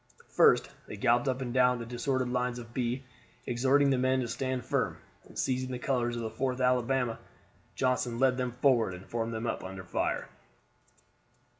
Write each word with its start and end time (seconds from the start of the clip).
First 0.29 0.71
they 0.87 0.97
galloped 0.97 1.27
up 1.27 1.41
and 1.43 1.53
down 1.53 1.77
the 1.77 1.85
disordered 1.85 2.29
lines 2.29 2.57
of 2.57 2.73
Bee, 2.73 3.03
exhorting 3.45 3.91
the 3.91 3.99
men 3.99 4.21
to 4.21 4.27
stand 4.27 4.65
firm; 4.65 4.97
and 5.27 5.37
seizing 5.37 5.69
the 5.69 5.77
colors 5.77 6.15
of 6.15 6.23
the 6.23 6.31
4th 6.31 6.59
Alabama, 6.59 7.19
Johnston 7.75 8.17
led 8.17 8.35
them 8.35 8.51
forward 8.63 8.95
and 8.95 9.05
formed 9.05 9.31
them 9.31 9.45
up 9.45 9.63
under 9.63 9.83
fire. 9.83 10.27